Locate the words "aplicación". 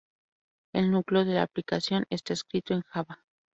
1.43-2.07